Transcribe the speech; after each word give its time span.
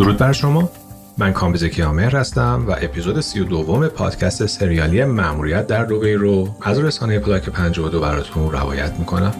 درود 0.00 0.16
بر 0.16 0.32
شما 0.32 0.70
من 1.18 1.32
کامبیز 1.32 1.64
کیامهر 1.64 2.16
هستم 2.16 2.64
و 2.68 2.70
اپیزود 2.70 3.20
سی 3.20 3.40
و 3.40 3.44
دوم 3.44 3.88
پادکست 3.88 4.46
سریالی 4.46 5.04
مأموریت 5.04 5.66
در 5.66 5.84
دوبی 5.84 6.12
رو 6.12 6.48
از 6.62 6.78
رسانه 6.78 7.18
پلاک 7.18 7.48
52 7.48 8.00
براتون 8.00 8.52
روایت 8.52 8.92
می‌کنم 8.98 9.34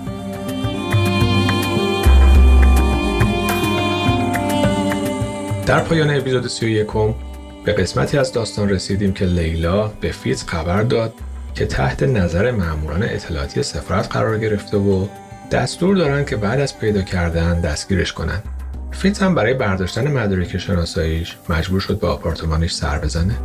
در 5.66 5.80
پایان 5.80 6.10
اپیزود 6.10 6.46
31 6.46 6.86
به 7.64 7.72
قسمتی 7.72 8.18
از 8.18 8.32
داستان 8.32 8.68
رسیدیم 8.68 9.12
که 9.12 9.24
لیلا 9.24 9.88
به 9.88 10.12
فیتز 10.12 10.44
خبر 10.46 10.82
داد 10.82 11.14
که 11.54 11.66
تحت 11.66 12.02
نظر 12.02 12.50
ماموران 12.50 13.02
اطلاعاتی 13.02 13.62
سفارت 13.62 14.08
قرار 14.12 14.38
گرفته 14.38 14.76
و 14.76 15.06
دستور 15.52 15.96
دارند 15.96 16.26
که 16.26 16.36
بعد 16.36 16.60
از 16.60 16.78
پیدا 16.78 17.02
کردن 17.02 17.60
دستگیرش 17.60 18.12
کنند. 18.12 18.59
فیتز 18.90 19.18
هم 19.18 19.34
برای 19.34 19.54
برداشتن 19.54 20.12
مدارک 20.12 20.58
شناساییش 20.58 21.36
مجبور 21.48 21.80
شد 21.80 22.00
به 22.00 22.06
آپارتمانش 22.06 22.74
سر 22.74 22.98
بزنه. 22.98 23.38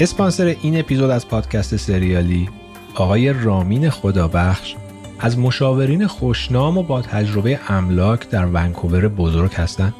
اسپانسر 0.00 0.56
این 0.62 0.78
اپیزود 0.78 1.10
از 1.10 1.28
پادکست 1.28 1.76
سریالی 1.76 2.48
آقای 2.94 3.32
رامین 3.32 3.90
خدابخش 3.90 4.74
از 5.18 5.38
مشاورین 5.38 6.06
خوشنام 6.06 6.78
و 6.78 6.82
با 6.82 7.02
تجربه 7.02 7.60
املاک 7.68 8.28
در 8.28 8.46
ونکوور 8.46 9.08
بزرگ 9.08 9.54
هستند. 9.54 9.94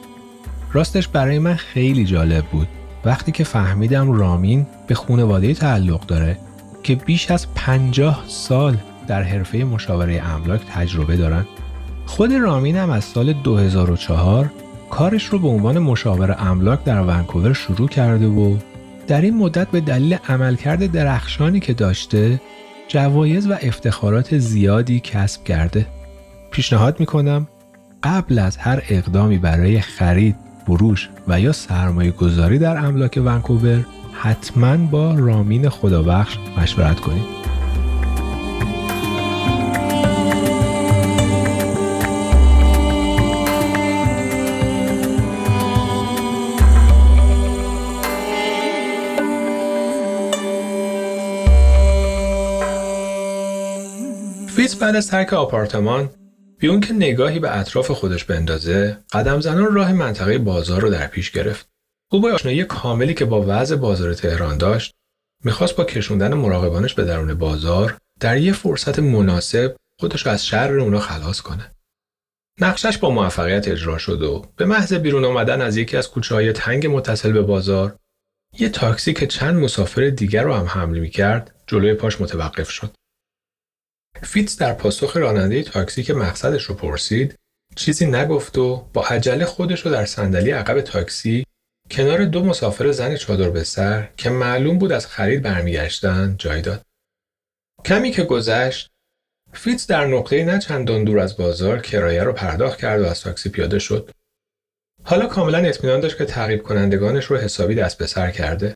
راستش 0.72 1.08
برای 1.08 1.38
من 1.38 1.54
خیلی 1.54 2.04
جالب 2.04 2.44
بود 2.44 2.68
وقتی 3.04 3.32
که 3.32 3.44
فهمیدم 3.44 4.12
رامین 4.12 4.66
به 4.86 4.94
خانواده 4.94 5.54
تعلق 5.54 6.06
داره 6.06 6.38
که 6.86 6.94
بیش 6.94 7.30
از 7.30 7.54
50 7.54 8.24
سال 8.26 8.76
در 9.06 9.22
حرفه 9.22 9.58
مشاوره 9.58 10.22
املاک 10.22 10.60
تجربه 10.74 11.16
دارن. 11.16 11.46
خود 12.06 12.32
رامین 12.32 12.76
هم 12.76 12.90
از 12.90 13.04
سال 13.04 13.32
2004 13.32 14.50
کارش 14.90 15.24
رو 15.24 15.38
به 15.38 15.48
عنوان 15.48 15.78
مشاور 15.78 16.36
املاک 16.38 16.84
در 16.84 17.00
ونکوور 17.00 17.52
شروع 17.52 17.88
کرده 17.88 18.26
و 18.26 18.56
در 19.06 19.20
این 19.20 19.36
مدت 19.36 19.68
به 19.68 19.80
دلیل 19.80 20.18
عملکرد 20.28 20.92
درخشانی 20.92 21.60
که 21.60 21.74
داشته 21.74 22.40
جوایز 22.88 23.46
و 23.50 23.52
افتخارات 23.62 24.38
زیادی 24.38 25.00
کسب 25.00 25.44
کرده. 25.44 25.86
پیشنهاد 26.50 27.00
می‌کنم 27.00 27.48
قبل 28.02 28.38
از 28.38 28.56
هر 28.56 28.82
اقدامی 28.88 29.38
برای 29.38 29.80
خرید، 29.80 30.36
فروش 30.66 31.08
و 31.28 31.40
یا 31.40 31.52
سرمایه 31.52 32.10
گذاری 32.10 32.58
در 32.58 32.76
املاک 32.76 33.22
ونکوور 33.24 33.86
حتما 34.12 34.76
با 34.76 35.14
رامین 35.14 35.68
خدابخش 35.68 36.38
مشورت 36.58 37.00
کنید. 37.00 37.36
فیتز 54.46 54.74
بعد 54.74 54.96
از 54.96 55.08
ترک 55.08 55.32
آپارتمان 55.32 56.10
بی 56.58 56.68
اون 56.68 56.80
که 56.80 56.92
نگاهی 56.92 57.38
به 57.38 57.58
اطراف 57.58 57.90
خودش 57.90 58.24
بندازه 58.24 58.98
قدم 59.12 59.40
زنان 59.40 59.74
راه 59.74 59.92
منطقه 59.92 60.38
بازار 60.38 60.80
رو 60.80 60.90
در 60.90 61.06
پیش 61.06 61.30
گرفت 61.30 61.68
او 62.12 62.20
با 62.20 62.32
آشنایی 62.32 62.64
کاملی 62.64 63.14
که 63.14 63.24
با 63.24 63.44
وضع 63.48 63.76
بازار 63.76 64.14
تهران 64.14 64.58
داشت 64.58 64.94
می‌خواست 65.44 65.76
با 65.76 65.84
کشوندن 65.84 66.34
مراقبانش 66.34 66.94
به 66.94 67.04
درون 67.04 67.34
بازار 67.34 67.98
در 68.20 68.36
یه 68.36 68.52
فرصت 68.52 68.98
مناسب 68.98 69.76
خودش 70.00 70.26
رو 70.26 70.32
از 70.32 70.46
شر 70.46 70.78
اونا 70.78 71.00
خلاص 71.00 71.40
کنه 71.40 71.72
نقشش 72.60 72.98
با 72.98 73.10
موفقیت 73.10 73.68
اجرا 73.68 73.98
شد 73.98 74.22
و 74.22 74.46
به 74.56 74.64
محض 74.64 74.94
بیرون 74.94 75.24
آمدن 75.24 75.62
از 75.62 75.76
یکی 75.76 75.96
از 75.96 76.10
کوچه 76.10 76.34
های 76.34 76.52
تنگ 76.52 76.86
متصل 76.86 77.32
به 77.32 77.42
بازار 77.42 77.96
یه 78.58 78.68
تاکسی 78.68 79.12
که 79.12 79.26
چند 79.26 79.56
مسافر 79.56 80.10
دیگر 80.10 80.42
رو 80.42 80.54
هم 80.54 80.66
حمل 80.66 80.98
می 80.98 81.10
کرد 81.10 81.54
جلوی 81.66 81.94
پاش 81.94 82.20
متوقف 82.20 82.70
شد. 82.70 82.90
فیتز 84.22 84.56
در 84.56 84.72
پاسخ 84.72 85.16
راننده 85.16 85.62
تاکسی 85.62 86.02
که 86.02 86.14
مقصدش 86.14 86.64
رو 86.64 86.74
پرسید 86.74 87.34
چیزی 87.76 88.06
نگفت 88.06 88.58
و 88.58 88.88
با 88.92 89.04
عجله 89.06 89.44
خودش 89.44 89.80
رو 89.80 89.90
در 89.90 90.04
صندلی 90.04 90.50
عقب 90.50 90.80
تاکسی 90.80 91.44
کنار 91.90 92.24
دو 92.24 92.44
مسافر 92.44 92.92
زن 92.92 93.16
چادر 93.16 93.50
به 93.50 93.64
سر 93.64 94.08
که 94.16 94.30
معلوم 94.30 94.78
بود 94.78 94.92
از 94.92 95.06
خرید 95.06 95.42
برمیگشتن 95.42 96.34
جای 96.38 96.62
داد. 96.62 96.82
کمی 97.84 98.10
که 98.10 98.22
گذشت 98.22 98.90
فیتز 99.52 99.86
در 99.86 100.06
نقطه 100.06 100.44
نه 100.44 100.58
چندان 100.58 101.04
دور 101.04 101.18
از 101.18 101.36
بازار 101.36 101.80
کرایه 101.80 102.22
رو 102.22 102.32
پرداخت 102.32 102.78
کرد 102.78 103.00
و 103.00 103.04
از 103.04 103.20
تاکسی 103.20 103.48
پیاده 103.48 103.78
شد. 103.78 104.10
حالا 105.04 105.26
کاملا 105.26 105.58
اطمینان 105.58 106.00
داشت 106.00 106.18
که 106.18 106.24
تعقیب 106.24 106.62
کنندگانش 106.62 107.24
رو 107.24 107.36
حسابی 107.36 107.74
دست 107.74 107.98
به 107.98 108.06
سر 108.06 108.30
کرده. 108.30 108.74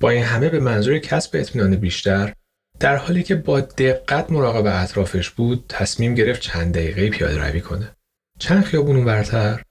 با 0.00 0.10
این 0.10 0.22
همه 0.22 0.48
به 0.48 0.60
منظور 0.60 0.98
کسب 0.98 1.36
اطمینان 1.36 1.76
بیشتر 1.76 2.34
در 2.80 2.96
حالی 2.96 3.22
که 3.22 3.34
با 3.34 3.60
دقت 3.60 4.30
مراقب 4.30 4.82
اطرافش 4.82 5.30
بود 5.30 5.64
تصمیم 5.68 6.14
گرفت 6.14 6.40
چند 6.40 6.74
دقیقه 6.74 7.10
پیاده 7.10 7.48
روی 7.48 7.60
کنه. 7.60 7.96
چند 8.38 8.64
خیابون 8.64 9.04
ورتر 9.04 9.62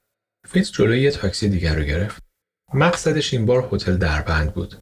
فیتز 0.48 0.72
جلوی 0.72 1.02
یه 1.02 1.12
تاکسی 1.12 1.50
دیگر 1.50 1.76
رو 1.76 1.84
گرفت. 1.84 2.24
مقصدش 2.74 3.34
این 3.34 3.46
بار 3.46 3.70
هتل 3.72 3.98
دربند 3.98 4.54
بود. 4.54 4.76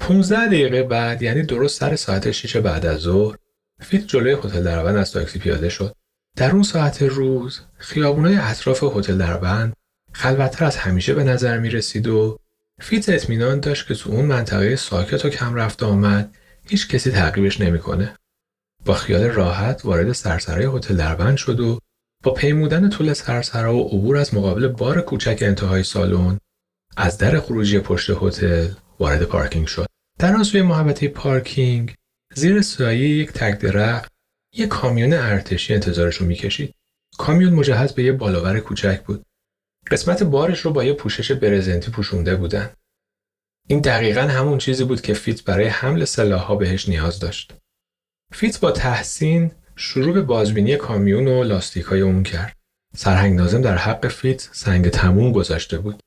15 0.00 0.46
دقیقه 0.46 0.82
بعد 0.82 1.22
یعنی 1.22 1.42
درست 1.42 1.80
سر 1.80 1.96
ساعت 1.96 2.30
6 2.30 2.56
بعد 2.56 2.86
از 2.86 3.00
ظهر 3.00 3.36
فیتز 3.80 4.06
جلوی 4.06 4.32
هتل 4.32 4.62
دربند 4.62 4.96
از 4.96 5.12
تاکسی 5.12 5.38
پیاده 5.38 5.68
شد. 5.68 5.94
در 6.36 6.50
اون 6.50 6.62
ساعت 6.62 7.02
روز 7.02 7.60
خیابونای 7.76 8.36
اطراف 8.36 8.82
هتل 8.82 9.18
دربند 9.18 9.72
خلوتتر 10.12 10.64
از 10.64 10.76
همیشه 10.76 11.14
به 11.14 11.24
نظر 11.24 11.58
می 11.58 11.70
رسید 11.70 12.08
و 12.08 12.38
فیتز 12.80 13.08
اطمینان 13.08 13.60
داشت 13.60 13.86
که 13.86 13.94
تو 13.94 14.10
اون 14.10 14.24
منطقه 14.24 14.76
ساکت 14.76 15.24
و 15.24 15.28
کم 15.28 15.54
رفت 15.54 15.82
آمد 15.82 16.34
هیچ 16.70 16.88
کسی 16.88 17.10
تعقیبش 17.10 17.60
نمی‌کنه. 17.60 18.16
با 18.84 18.94
خیال 18.94 19.22
راحت 19.22 19.84
وارد 19.84 20.12
سرسرای 20.12 20.68
هتل 20.76 20.96
دربند 20.96 21.36
شد 21.36 21.60
و 21.60 21.78
با 22.24 22.34
پیمودن 22.34 22.90
طول 22.90 23.12
سرسرا 23.12 23.76
و 23.76 23.88
عبور 23.88 24.16
از 24.16 24.34
مقابل 24.34 24.68
بار 24.68 25.00
کوچک 25.00 25.38
انتهای 25.42 25.82
سالن 25.82 26.38
از 26.96 27.18
در 27.18 27.40
خروجی 27.40 27.78
پشت 27.78 28.10
هتل 28.10 28.68
وارد 29.00 29.22
پارکینگ 29.22 29.66
شد. 29.66 29.86
در 30.18 30.34
آن 30.34 30.44
سوی 30.44 30.62
محوطه 30.62 31.08
پارکینگ 31.08 31.94
زیر 32.34 32.62
سایه 32.62 33.08
یک 33.08 33.32
تک 33.32 33.58
درخت 33.58 34.12
یک 34.54 34.68
کامیون 34.68 35.12
ارتشی 35.12 35.74
انتظارش 35.74 36.16
رو 36.16 36.26
می‌کشید. 36.26 36.74
کامیون 37.18 37.52
مجهز 37.52 37.92
به 37.92 38.02
یه 38.02 38.12
بالابر 38.12 38.60
کوچک 38.60 39.02
بود. 39.04 39.22
قسمت 39.90 40.22
بارش 40.22 40.60
رو 40.60 40.70
با 40.70 40.84
یه 40.84 40.92
پوشش 40.92 41.32
برزنتی 41.32 41.90
پوشونده 41.90 42.36
بودن. 42.36 42.70
این 43.70 43.80
دقیقا 43.80 44.20
همون 44.20 44.58
چیزی 44.58 44.84
بود 44.84 45.00
که 45.00 45.14
فیتز 45.14 45.44
برای 45.44 45.66
حمل 45.66 46.04
سلاحها 46.04 46.56
بهش 46.56 46.88
نیاز 46.88 47.18
داشت. 47.18 47.54
فیتز 48.32 48.60
با 48.60 48.70
تحسین 48.70 49.52
شروع 49.76 50.14
به 50.14 50.22
بازبینی 50.22 50.76
کامیون 50.76 51.28
و 51.28 51.44
لاستیکای 51.44 52.00
اون 52.00 52.22
کرد. 52.22 52.56
سرهنگ 52.96 53.36
نازم 53.36 53.62
در 53.62 53.76
حق 53.76 54.08
فیتز 54.08 54.48
سنگ 54.52 54.88
تموم 54.88 55.32
گذاشته 55.32 55.78
بود. 55.78 56.02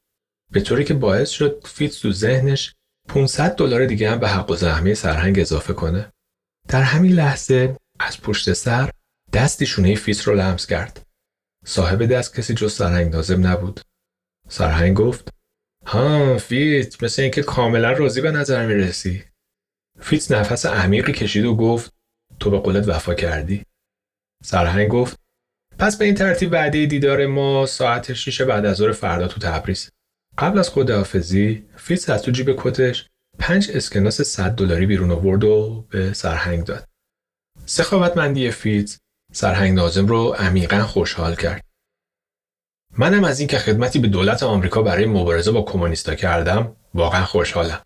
به 0.51 0.61
طوری 0.61 0.83
که 0.83 0.93
باعث 0.93 1.29
شد 1.29 1.63
فیتز 1.65 2.01
تو 2.01 2.11
ذهنش 2.11 2.73
500 3.09 3.55
دلار 3.55 3.85
دیگه 3.85 4.11
هم 4.11 4.19
به 4.19 4.29
حق‌الزحمه 4.29 4.93
سرهنگ 4.93 5.39
اضافه 5.39 5.73
کنه. 5.73 6.11
در 6.67 6.81
همین 6.81 7.11
لحظه 7.11 7.77
از 7.99 8.21
پشت 8.21 8.53
سر 8.53 8.89
دستی 9.33 9.65
شونه 9.65 9.95
فیتز 9.95 10.21
رو 10.21 10.35
لمس 10.35 10.67
کرد. 10.67 11.01
صاحب 11.65 12.05
دست 12.05 12.35
کسی 12.35 12.53
جز 12.53 12.73
سرهنگ 12.73 13.11
نازم 13.11 13.47
نبود. 13.47 13.81
سرهنگ 14.49 14.97
گفت 14.97 15.29
ها 15.85 16.37
فیتز 16.37 17.03
مثل 17.03 17.21
اینکه 17.21 17.43
کاملا 17.43 17.91
راضی 17.91 18.21
به 18.21 18.31
نظر 18.31 18.65
می‌رسی. 18.65 19.23
فیتز 19.99 20.31
نفس 20.31 20.65
عمیقی 20.65 21.11
کشید 21.11 21.45
و 21.45 21.55
گفت 21.55 21.93
تو 22.39 22.49
به 22.49 22.59
قولت 22.59 22.87
وفا 22.87 23.13
کردی. 23.13 23.63
سرهنگ 24.43 24.89
گفت 24.89 25.19
پس 25.79 25.97
به 25.97 26.05
این 26.05 26.15
ترتیب 26.15 26.51
وعده 26.51 26.85
دیدار 26.85 27.25
ما 27.27 27.65
ساعت 27.65 28.13
6 28.13 28.41
بعد 28.41 28.65
از 28.65 28.77
ظهر 28.77 28.91
فردا 28.91 29.27
تو 29.27 29.39
تبریز. 29.39 29.89
قبل 30.37 30.59
از 30.59 30.69
خداحافظی 30.69 31.65
فیتز 31.75 32.09
از 32.09 32.21
تو 32.21 32.31
جیب 32.31 32.55
کتش 32.57 33.09
پنج 33.39 33.71
اسکناس 33.73 34.21
100 34.21 34.51
دلاری 34.51 34.85
بیرون 34.85 35.11
آورد 35.11 35.43
و 35.43 35.85
به 35.89 36.13
سرهنگ 36.13 36.63
داد. 36.63 36.87
سخاوتمندی 37.65 38.51
فیتز 38.51 38.97
سرهنگ 39.31 39.75
نازم 39.75 40.07
رو 40.07 40.35
عمیقا 40.39 40.83
خوشحال 40.83 41.35
کرد. 41.35 41.65
منم 42.97 43.23
از 43.23 43.39
اینکه 43.39 43.57
خدمتی 43.57 43.99
به 43.99 44.07
دولت 44.07 44.43
آمریکا 44.43 44.81
برای 44.81 45.05
مبارزه 45.05 45.51
با 45.51 45.61
کمونیستا 45.61 46.15
کردم 46.15 46.75
واقعا 46.93 47.25
خوشحالم. 47.25 47.81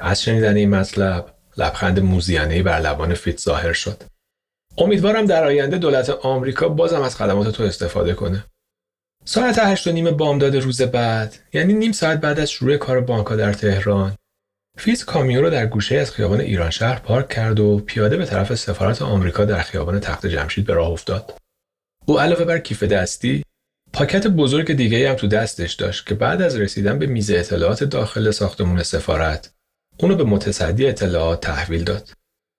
از 0.00 0.22
شنیدن 0.22 0.56
این 0.56 0.70
مطلب 0.70 1.34
لبخند 1.56 2.00
موذیانه‌ای 2.00 2.62
بر 2.62 2.80
لبان 2.80 3.14
فیتز 3.14 3.40
ظاهر 3.40 3.72
شد. 3.72 4.02
امیدوارم 4.78 5.26
در 5.26 5.44
آینده 5.44 5.78
دولت 5.78 6.10
آمریکا 6.10 6.68
بازم 6.68 7.02
از 7.02 7.16
خدمات 7.16 7.48
تو 7.48 7.62
استفاده 7.62 8.14
کنه. 8.14 8.44
ساعت 9.24 9.58
هشت 9.58 9.86
و 9.86 9.92
نیم 9.92 10.10
بامداد 10.10 10.56
روز 10.56 10.82
بعد 10.82 11.34
یعنی 11.52 11.72
نیم 11.72 11.92
ساعت 11.92 12.20
بعد 12.20 12.40
از 12.40 12.50
شروع 12.50 12.76
کار 12.76 13.00
بانکا 13.00 13.36
در 13.36 13.52
تهران 13.52 14.16
فیتز 14.78 15.04
کامیون 15.04 15.42
رو 15.44 15.50
در 15.50 15.66
گوشه‌ای 15.66 15.96
از 15.96 16.10
خیابان 16.10 16.40
ایران 16.40 16.70
شهر 16.70 16.98
پارک 16.98 17.28
کرد 17.28 17.60
و 17.60 17.78
پیاده 17.78 18.16
به 18.16 18.26
طرف 18.26 18.54
سفارت 18.54 19.02
آمریکا 19.02 19.44
در 19.44 19.62
خیابان 19.62 20.00
تخت 20.00 20.26
جمشید 20.26 20.66
به 20.66 20.74
راه 20.74 20.88
افتاد. 20.90 21.38
او 22.06 22.20
علاوه 22.20 22.44
بر 22.44 22.58
کیف 22.58 22.82
دستی 22.82 23.44
پاکت 23.94 24.26
بزرگ 24.26 24.72
دیگه‌ای 24.72 25.10
هم 25.10 25.14
تو 25.14 25.26
دستش 25.26 25.72
داشت 25.72 26.06
که 26.06 26.14
بعد 26.14 26.42
از 26.42 26.56
رسیدن 26.56 26.98
به 26.98 27.06
میز 27.06 27.30
اطلاعات 27.30 27.84
داخل 27.84 28.30
ساختمون 28.30 28.82
سفارت 28.82 29.54
اونو 29.98 30.16
به 30.16 30.24
متصدی 30.24 30.86
اطلاعات 30.86 31.40
تحویل 31.40 31.84
داد. 31.84 32.10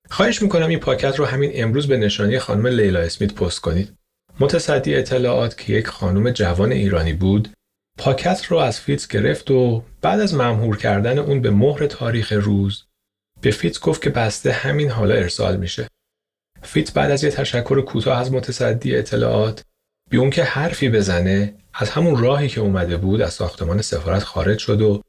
خواهش 0.10 0.42
می‌کنم 0.42 0.68
این 0.68 0.80
پاکت 0.80 1.20
رو 1.20 1.26
همین 1.26 1.52
امروز 1.54 1.88
به 1.88 1.98
نشانی 1.98 2.40
خانم 2.40 2.68
لیلا 2.68 3.00
اسمیت 3.00 3.34
پست 3.34 3.60
کنید. 3.60 3.94
متصدی 4.40 4.96
اطلاعات 4.96 5.58
که 5.58 5.74
یک 5.74 5.88
خانم 5.88 6.32
جوان 6.32 6.72
ایرانی 6.72 7.14
بود 7.14 7.50
پاکت 7.98 8.46
رو 8.46 8.58
از 8.58 8.80
فیتز 8.80 9.08
گرفت 9.08 9.52
و 9.52 9.84
بعد 10.02 10.20
از 10.20 10.34
ممهور 10.34 10.78
کردن 10.78 11.20
اون 11.20 11.42
به 11.42 11.52
مهر 11.52 11.88
تاریخ 11.88 12.31
روز 12.31 12.84
به 13.42 13.52
فیتز 13.52 13.80
گفت 13.80 14.02
که 14.02 14.10
بسته 14.10 14.52
همین 14.52 14.90
حالا 14.90 15.14
ارسال 15.14 15.58
میشه. 15.58 15.88
فیتز 16.64 16.92
بعد 16.92 17.12
از 17.12 17.24
یه 17.24 17.31
تشکر 17.31 17.81
کوتاه 17.81 18.20
از 18.20 18.31
متصدی 18.31 18.96
اطلاعات 18.96 19.64
بی 20.10 20.18
اون 20.18 20.30
که 20.30 20.44
حرفی 20.44 20.90
بزنه 20.90 21.56
از 21.74 21.90
همون 21.90 22.18
راهی 22.18 22.50
که 22.50 22.62
اومده 22.62 22.98
بود 22.98 23.22
از 23.22 23.34
ساختمان 23.34 23.81
سفارت 23.81 24.24
خارج 24.24 24.57
شد 24.60 24.81
و 24.81 25.02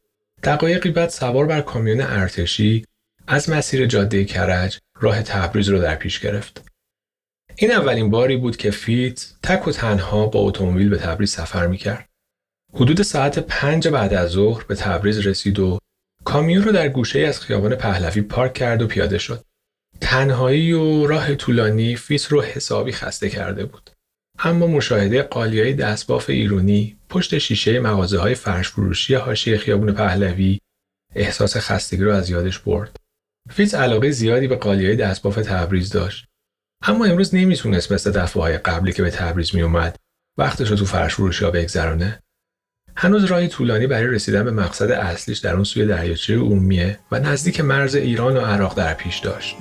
دقایقی 0.43 0.91
بعد 0.91 1.09
سوار 1.09 1.47
بر 1.47 1.61
کامیون 1.61 2.01
ارتشی 2.01 2.85
از 3.27 3.51
مسیر 3.51 3.87
جاده 3.87 4.25
کرج 4.25 4.79
راه 5.01 5.23
تبریز 5.23 5.69
رو 5.69 5.79
در 5.79 5.95
پیش 5.95 6.21
گرفت. 6.21 6.65
این 7.57 7.73
اولین 7.73 8.11
باری 8.11 8.37
بود 8.37 8.57
که 8.57 8.71
فیتز 8.71 9.33
تک 9.43 9.69
و 9.69 9.73
تنها 9.73 10.27
با 10.27 10.41
اتومبیل 10.41 10.89
به 10.89 10.97
تبریز 10.97 11.31
سفر 11.31 11.67
می‌کرد. 11.67 12.09
حدود 12.75 13.03
ساعت 13.03 13.39
پنج 13.39 13.89
بعد 13.89 14.15
از 14.15 14.31
ظهر 14.31 14.65
به 14.65 14.75
تبریز 14.75 15.19
رسید 15.19 15.59
و 15.59 15.79
کامیون 16.25 16.65
رو 16.65 16.73
در 16.73 16.89
گوشه‌ای 16.89 17.21
از 17.21 17.41
خیابان 17.41 17.75
پهلوی 17.75 18.23
پارک 18.23 18.55
کرد 18.55 18.83
و 18.83 18.87
پیاده 18.87 19.19
شد. 19.19 19.45
تنهایی 20.01 20.73
و 20.73 21.07
راه 21.07 21.35
طولانی 21.35 21.97
فیتز 21.97 22.25
رو 22.25 22.43
حسابی 22.43 22.93
خسته 22.93 23.31
کرده 23.31 23.65
بود. 23.65 23.91
اما 24.39 24.67
مشاهده 24.67 25.23
قالیای 25.23 25.73
دستباف 25.73 26.31
ایرونی 26.31 26.97
پشت 27.09 27.39
شیشه 27.39 27.81
مغازه 27.81 28.19
های 28.19 28.35
فرش 28.35 28.69
فروشی 28.69 29.15
حاشیه 29.15 29.59
خیابون 29.59 29.93
پهلوی 29.93 30.59
احساس 31.15 31.57
خستگی 31.57 32.05
رو 32.05 32.13
از 32.13 32.31
یادش 32.31 32.59
برد. 32.59 32.97
فیتز 33.51 33.75
علاقه 33.75 34.11
زیادی 34.11 34.47
به 34.47 34.57
قالیای 34.57 34.97
دستباف 34.97 35.35
تبریز 35.37 35.91
داشت. 35.91 36.27
اما 36.83 37.05
امروز 37.05 37.35
نمی‌تونست 37.35 37.93
مثل 37.93 38.11
دفعه 38.11 38.59
قبلی 38.59 38.93
که 38.93 39.03
به 39.03 39.11
تبریز 39.11 39.55
میومد 39.55 39.97
وقتش 40.39 40.71
رو 40.71 40.77
تو 40.77 40.85
فرش 40.85 41.15
فروشی 41.15 41.45
ها 41.45 41.51
بگذرانه. 41.51 42.23
هنوز 42.97 43.25
راهی 43.25 43.49
طولانی 43.49 43.87
برای 43.87 44.07
رسیدن 44.07 44.45
به 44.45 44.51
مقصد 44.51 44.91
اصلیش 44.91 45.39
در 45.39 45.55
اون 45.55 45.65
سوی 45.65 45.87
دریاچه 45.87 46.35
ارومیه 46.35 46.99
و 47.13 47.21
نزدیک 47.21 47.61
مرز 47.61 47.95
ایران 47.95 48.37
و 48.37 48.41
عراق 48.41 48.75
در 48.75 48.95
پیش 48.95 49.19
داشت. 49.19 49.57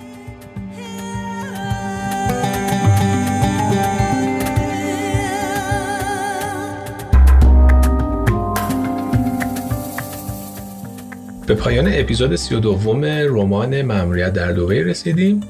به 11.47 11.55
پایان 11.55 11.87
اپیزود 11.93 12.35
سی 12.35 12.55
و 12.55 12.59
دوم 12.59 13.05
رمان 13.05 13.81
مموریت 13.81 14.33
در 14.33 14.51
دوبی 14.51 14.83
رسیدیم. 14.83 15.41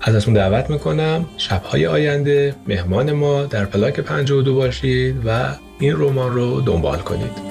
ازتون 0.00 0.34
دعوت 0.34 0.70
می‌کنم 0.70 1.26
شبهای 1.36 1.86
آینده 1.86 2.54
مهمان 2.66 3.12
ما 3.12 3.44
در 3.44 3.64
پلاک 3.64 4.00
52 4.00 4.54
باشید 4.54 5.16
و 5.26 5.54
این 5.78 5.92
رمان 5.96 6.34
رو 6.34 6.60
دنبال 6.60 6.98
کنید. 6.98 7.45